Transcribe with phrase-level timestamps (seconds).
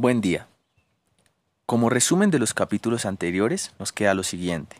[0.00, 0.46] Buen día.
[1.66, 4.76] Como resumen de los capítulos anteriores, nos queda lo siguiente.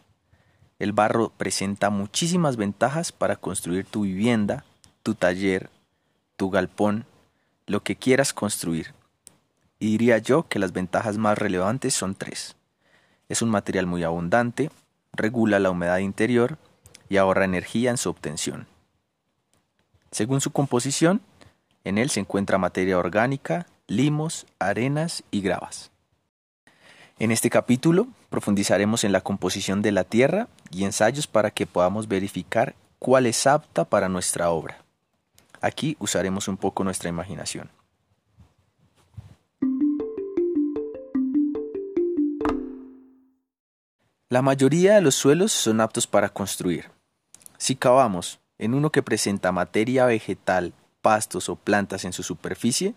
[0.78, 4.64] El barro presenta muchísimas ventajas para construir tu vivienda,
[5.02, 5.70] tu taller,
[6.36, 7.04] tu galpón,
[7.66, 8.94] lo que quieras construir.
[9.80, 12.54] Y diría yo que las ventajas más relevantes son tres.
[13.28, 14.70] Es un material muy abundante,
[15.12, 16.58] regula la humedad interior
[17.08, 18.68] y ahorra energía en su obtención.
[20.12, 21.22] Según su composición,
[21.82, 25.90] en él se encuentra materia orgánica, limos, arenas y gravas.
[27.18, 32.06] En este capítulo profundizaremos en la composición de la tierra y ensayos para que podamos
[32.06, 34.84] verificar cuál es apta para nuestra obra.
[35.60, 37.70] Aquí usaremos un poco nuestra imaginación.
[44.28, 46.90] La mayoría de los suelos son aptos para construir.
[47.56, 52.94] Si cavamos en uno que presenta materia vegetal, pastos o plantas en su superficie,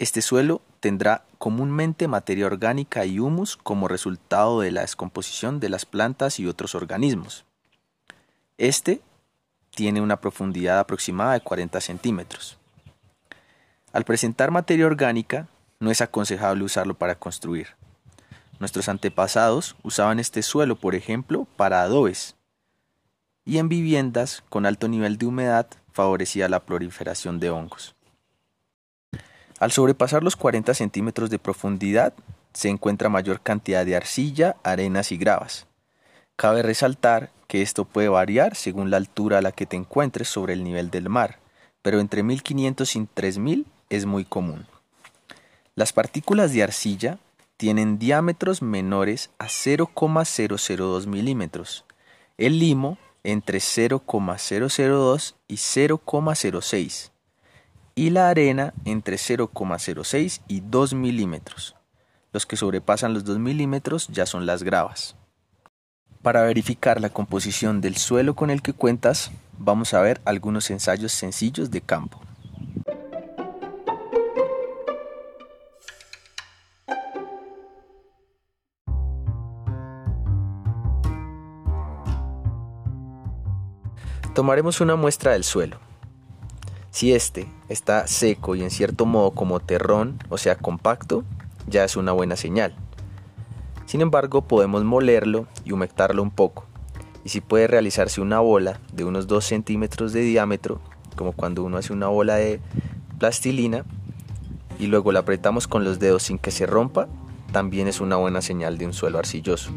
[0.00, 5.84] este suelo tendrá comúnmente materia orgánica y humus como resultado de la descomposición de las
[5.84, 7.44] plantas y otros organismos.
[8.56, 9.02] Este
[9.74, 12.56] tiene una profundidad aproximada de 40 centímetros.
[13.92, 15.48] Al presentar materia orgánica,
[15.80, 17.68] no es aconsejable usarlo para construir.
[18.58, 22.36] Nuestros antepasados usaban este suelo, por ejemplo, para adobes,
[23.44, 27.94] y en viviendas con alto nivel de humedad favorecía la proliferación de hongos.
[29.60, 32.14] Al sobrepasar los 40 centímetros de profundidad,
[32.54, 35.66] se encuentra mayor cantidad de arcilla, arenas y gravas.
[36.34, 40.54] Cabe resaltar que esto puede variar según la altura a la que te encuentres sobre
[40.54, 41.40] el nivel del mar,
[41.82, 44.66] pero entre 1500 y 3000 es muy común.
[45.74, 47.18] Las partículas de arcilla
[47.58, 51.84] tienen diámetros menores a 0,002 milímetros,
[52.38, 57.09] el limo entre 0,002 y 0,06
[57.94, 61.76] y la arena entre 0,06 y 2 milímetros.
[62.32, 65.16] Los que sobrepasan los 2 milímetros ya son las gravas.
[66.22, 71.12] Para verificar la composición del suelo con el que cuentas, vamos a ver algunos ensayos
[71.12, 72.20] sencillos de campo.
[84.34, 85.89] Tomaremos una muestra del suelo.
[87.00, 91.24] Si este está seco y en cierto modo como terrón, o sea compacto,
[91.66, 92.76] ya es una buena señal.
[93.86, 96.66] Sin embargo, podemos molerlo y humectarlo un poco.
[97.24, 100.82] Y si puede realizarse una bola de unos 2 centímetros de diámetro,
[101.16, 102.60] como cuando uno hace una bola de
[103.18, 103.86] plastilina,
[104.78, 107.08] y luego la apretamos con los dedos sin que se rompa,
[107.50, 109.70] también es una buena señal de un suelo arcilloso.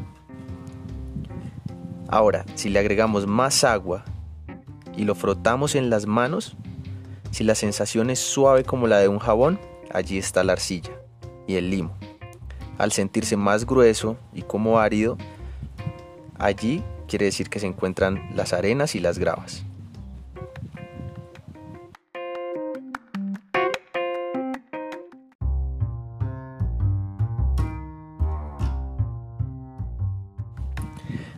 [2.10, 4.04] Ahora, si le agregamos más agua
[4.98, 6.58] y lo frotamos en las manos,
[7.34, 9.60] si la sensación es suave como la de un jabón,
[9.92, 10.92] allí está la arcilla
[11.48, 11.92] y el limo.
[12.78, 15.18] Al sentirse más grueso y como árido,
[16.38, 19.64] allí quiere decir que se encuentran las arenas y las gravas.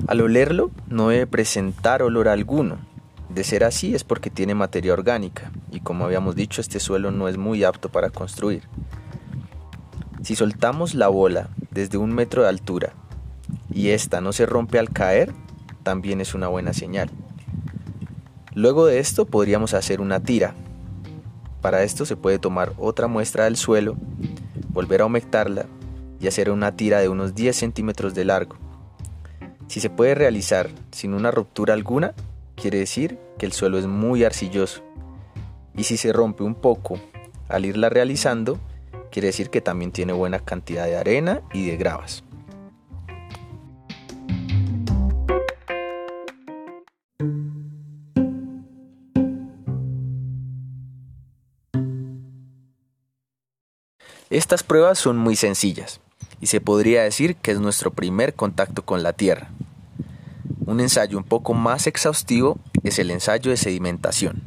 [0.07, 2.79] Al olerlo no debe presentar olor alguno,
[3.35, 7.28] de ser así es porque tiene materia orgánica y como habíamos dicho este suelo no
[7.28, 8.63] es muy apto para construir.
[10.23, 12.94] Si soltamos la bola desde un metro de altura
[13.69, 15.34] y esta no se rompe al caer,
[15.84, 17.12] también es una buena señal.
[18.53, 20.56] Luego de esto podríamos hacer una tira.
[21.62, 23.97] Para esto se puede tomar otra muestra del suelo,
[24.69, 25.66] volver a humectarla
[26.22, 28.56] y hacer una tira de unos 10 centímetros de largo.
[29.67, 32.13] Si se puede realizar sin una ruptura alguna,
[32.56, 34.81] quiere decir que el suelo es muy arcilloso.
[35.75, 37.00] Y si se rompe un poco
[37.50, 38.59] al irla realizando,
[39.12, 42.23] quiere decir que también tiene buena cantidad de arena y de gravas.
[54.29, 56.02] Estas pruebas son muy sencillas
[56.41, 59.49] y se podría decir que es nuestro primer contacto con la Tierra.
[60.66, 64.43] Un ensayo un poco más exhaustivo es el ensayo de sedimentación.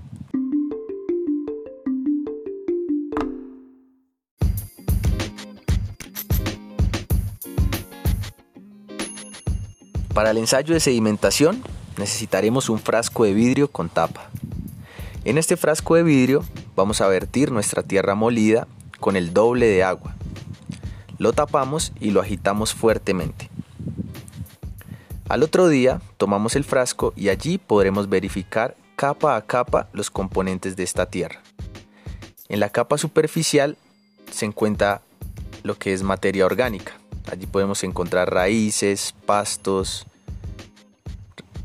[10.15, 11.63] Para el ensayo de sedimentación
[11.97, 14.31] necesitaremos un frasco de vidrio con tapa.
[15.25, 16.45] En este frasco de vidrio
[16.77, 18.69] vamos a vertir nuestra tierra molida
[19.01, 20.15] con el doble de agua.
[21.19, 23.48] Lo tapamos y lo agitamos fuertemente.
[25.29, 30.75] Al otro día tomamos el frasco y allí podremos verificar capa a capa los componentes
[30.75, 31.43] de esta tierra.
[32.49, 33.77] En la capa superficial
[34.33, 35.03] se encuentra
[35.65, 36.95] lo que es materia orgánica.
[37.31, 40.07] Allí podemos encontrar raíces, pastos,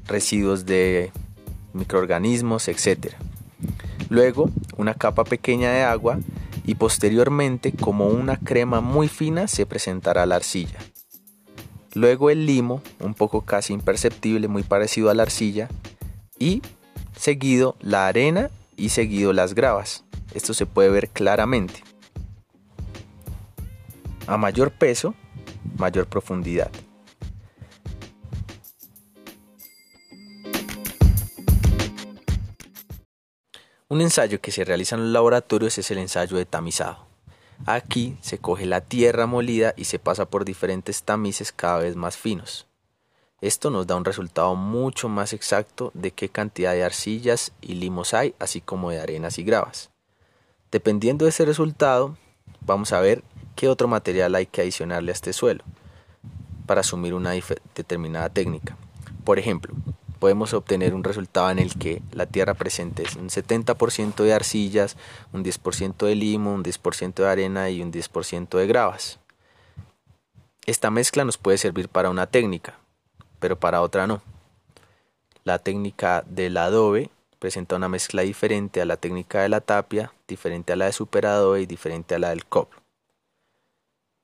[0.07, 1.13] residuos de
[1.71, 3.13] microorganismos, etc.
[4.09, 6.19] Luego, una capa pequeña de agua
[6.65, 10.79] y posteriormente, como una crema muy fina, se presentará la arcilla.
[11.93, 15.69] Luego el limo, un poco casi imperceptible, muy parecido a la arcilla,
[16.39, 16.61] y
[17.15, 20.03] seguido la arena y seguido las gravas.
[20.33, 21.83] Esto se puede ver claramente.
[24.25, 25.13] A mayor peso,
[25.77, 26.71] mayor profundidad.
[33.87, 37.12] Un ensayo que se realiza en los laboratorios es el ensayo de tamizado.
[37.65, 42.17] Aquí se coge la tierra molida y se pasa por diferentes tamices cada vez más
[42.17, 42.67] finos.
[43.39, 48.13] Esto nos da un resultado mucho más exacto de qué cantidad de arcillas y limos
[48.13, 49.91] hay, así como de arenas y gravas.
[50.71, 52.17] Dependiendo de ese resultado,
[52.61, 53.23] vamos a ver
[53.55, 55.63] qué otro material hay que adicionarle a este suelo
[56.65, 57.31] para asumir una
[57.75, 58.77] determinada técnica.
[59.23, 59.73] Por ejemplo,
[60.23, 64.95] podemos obtener un resultado en el que la tierra presente un 70% de arcillas,
[65.33, 69.19] un 10% de limo, un 10% de arena y un 10% de gravas.
[70.65, 72.79] Esta mezcla nos puede servir para una técnica,
[73.39, 74.21] pero para otra no.
[75.43, 80.71] La técnica del adobe presenta una mezcla diferente a la técnica de la tapia, diferente
[80.71, 82.71] a la de superadobe y diferente a la del COP.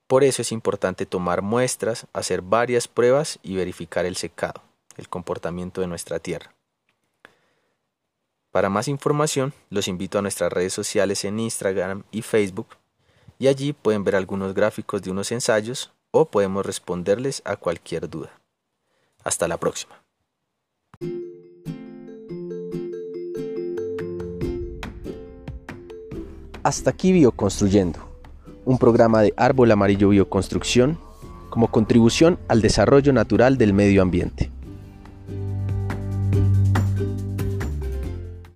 [0.07, 4.61] Por eso es importante tomar muestras, hacer varias pruebas y verificar el secado,
[4.99, 6.53] el comportamiento de nuestra tierra.
[8.51, 12.67] Para más información, los invito a nuestras redes sociales en Instagram y Facebook,
[13.37, 18.31] y allí pueden ver algunos gráficos de unos ensayos o podemos responderles a cualquier duda.
[19.23, 20.03] Hasta la próxima.
[26.63, 27.99] Hasta aquí Bioconstruyendo,
[28.65, 30.99] un programa de Árbol Amarillo Bioconstrucción
[31.49, 34.51] como contribución al desarrollo natural del medio ambiente.